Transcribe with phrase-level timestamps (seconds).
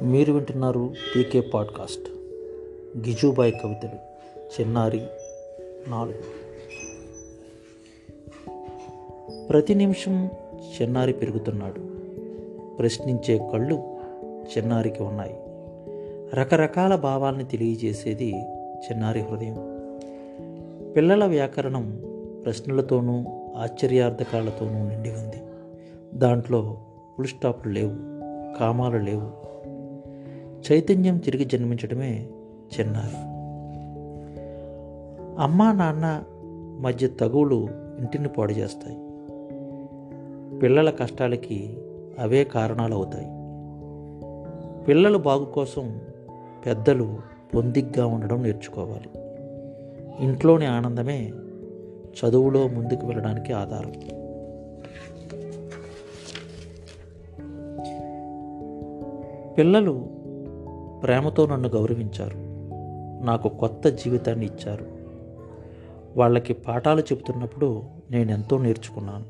[0.00, 2.08] మీరు వింటున్నారు పీకే పాడ్కాస్ట్.
[3.08, 3.98] గిజుబాయ్ కవితలు
[4.60, 5.02] చిన్నారి
[5.88, 6.42] నాలుగు.
[9.46, 10.30] ప్రతి నిమిషం
[10.82, 11.80] చిన్నారి పెరుగుతున్నాడు.
[12.76, 13.96] ప్రశ్నించే కళ్ళు
[14.58, 15.36] చిన్నారికి ఉన్నాయి.
[16.34, 18.34] రకరకాల భావాల్ని తెలియజేసేది
[18.66, 19.56] చిన్నారి హృదయం.
[20.96, 22.02] పిల్లల వ్యాకరణం
[22.44, 23.24] ప్రశ్నలతోనూ
[23.56, 25.42] ఆశ్చర్యార్థకాలతోనూ నిండి ఉంది
[26.14, 26.76] దాంట్లో
[27.16, 27.94] ఫుల్ స్టాప్లు లేవు
[28.58, 29.30] కామాలు లేవు.
[30.72, 32.28] చైతన్యం తిరిగి జన్మించడమే
[32.80, 33.32] చిన్నారి.
[35.42, 36.24] అమ్మా నాన్న
[36.80, 38.96] మధ్య తగువులు ఇంటిని పాడు చేస్తాయి.
[40.58, 41.78] పిల్లల కష్టాలకి
[42.18, 43.26] అవే కారణాలు అవుతాయి
[44.84, 46.00] పిల్లల బాగు కోసం
[46.66, 47.16] పెద్దలు
[47.54, 49.08] పొందిగ్గా ఉండడం నేర్చుకోవాలి.
[50.24, 51.32] ఇంట్లోని ఆనందమే
[52.12, 53.92] చదువులో ముందుకు వెళ్ళడానికి ఆధారం.
[59.58, 60.08] పిల్లలు
[61.02, 62.36] ప్రేమతో నన్ను గౌరవించారు.
[63.24, 64.86] నాకు కొత్త జీవితాన్ని ఇచ్చారు.
[66.16, 69.24] వాళ్ళకి పాఠాలు చెబుతున్నప్పుడు నేను ఎంతో నేర్చుకున్నాను.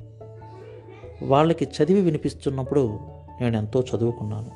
[1.24, 2.98] వాళ్ళకి చదివి వినిపిస్తున్నప్పుడు
[3.40, 4.50] నేను ఎంతో చదువుకున్నాను.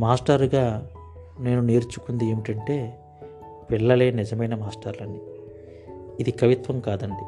[0.00, 0.88] మాస్టర్గా
[1.40, 3.00] నేను నేర్చుకుంది ఏమిటంటే
[3.70, 5.20] పిల్లలే నిజమైన మాస్టర్లని.
[6.20, 7.24] ఇది కవిత్వం కాదండి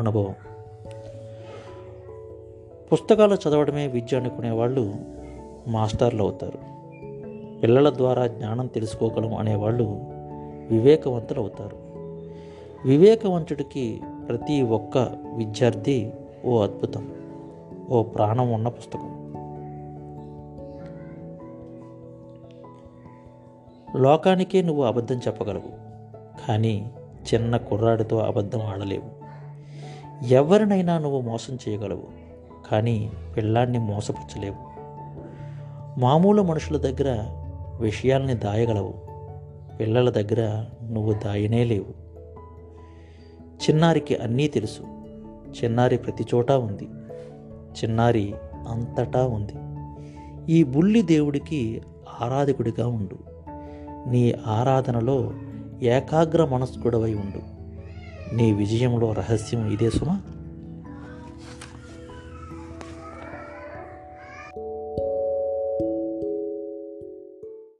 [0.00, 0.34] అనుభవం.
[2.92, 4.94] పుస్తకాలు చదవడమే విద్య అనుకునే వాళ్ళు
[5.68, 6.58] మాస్టర్లు అవుతారు.
[7.60, 9.84] పిల్లల ద్వారా జ్ఞానం తెలుసుకోగలం అనేవాళ్ళు
[10.70, 11.76] వివేకవంతులు అవుతారు.
[12.84, 14.98] వివేకవంతుడికి ప్రతి ఒక్క
[15.36, 16.12] విద్యార్థి
[16.44, 17.14] ఓ అద్భుతం
[17.90, 19.16] ఓ ప్రాణం ఉన్న పుస్తకం.
[23.96, 25.72] లోకానికే నువ్వు అబద్ధం చెప్పగలవు
[26.48, 26.90] కానీ
[27.26, 29.20] చిన్న కుర్రాడితో అబద్ధం ఆడలేవు.
[30.24, 32.06] ఎవరినైనా నువ్వు మోసం చేయగలవు
[32.70, 34.70] కానీ పిల్లాన్ని మోసపుచ్చలేవు
[36.00, 37.26] మామూలు మనుషుల దగ్గర
[37.80, 38.94] విషయాల్ని దాయగలవు
[39.80, 42.10] పిల్లల దగ్గర నువ్వు దాయనే లేవు.
[43.50, 44.82] చిన్నారికి అన్నీ తెలుసు
[45.50, 46.88] చిన్నారి ప్రతి చోట ఉంది
[47.50, 48.34] చిన్నారి
[48.68, 49.52] అంతటా ఉంది.
[50.52, 51.82] ఈ బుల్లి దేవుడికి
[52.20, 53.18] ఆరాధకుడిగా ఉండు
[54.08, 55.32] నీ ఆరాధనలో
[55.82, 57.60] ఏకాగ్ర మనస్కుడవై ఉండు.
[58.34, 60.20] నీ విజయంలో రహస్యం ఇదే సుమా?